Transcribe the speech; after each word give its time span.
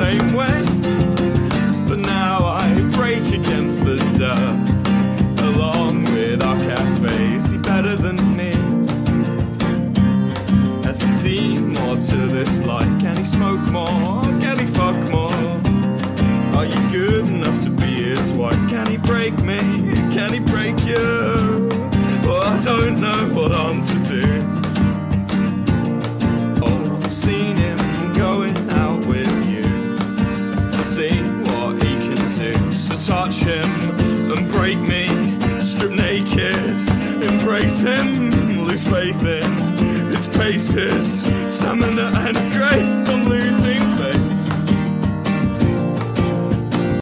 same 0.00 0.32
way. 0.32 0.62
But 1.86 1.98
now 1.98 2.46
I 2.46 2.66
break 2.96 3.24
against 3.40 3.84
the 3.84 3.96
dirt, 4.20 5.40
along 5.50 6.04
with 6.04 6.42
our 6.42 6.58
cafe. 6.58 7.38
See 7.40 7.58
better 7.58 7.96
than 7.96 8.18
me. 8.34 8.52
Has 10.86 11.02
he 11.02 11.10
seen 11.24 11.74
more 11.74 11.96
to 11.96 12.18
this 12.36 12.64
life? 12.64 12.92
Can 13.04 13.16
he 13.18 13.26
smoke 13.26 13.60
more? 13.70 14.22
Can 14.44 14.58
he 14.58 14.66
fuck 14.78 14.96
more? 15.16 15.44
Are 16.56 16.64
you 16.64 16.80
good 16.90 17.26
enough 17.28 17.62
to 17.64 17.70
be 17.70 17.92
his 18.14 18.32
wife? 18.32 18.62
Can 18.70 18.86
he 18.86 18.96
break 18.96 19.34
me? 19.42 19.58
Can 20.16 20.32
he 20.32 20.40
break 20.40 20.76
you? 20.90 21.68
Well, 22.24 22.42
I 22.42 22.58
don't 22.62 23.00
know 23.00 23.20
what 23.34 23.52
answer. 23.54 23.99
touch 33.10 33.42
him 33.42 33.64
and 34.30 34.48
break 34.52 34.78
me, 34.78 35.08
strip 35.64 35.90
naked, 35.90 36.54
embrace 37.24 37.80
him, 37.80 38.30
lose 38.64 38.86
faith 38.86 39.20
in 39.24 39.52
his 40.14 40.28
paces, 40.28 41.22
stamina. 41.52 42.19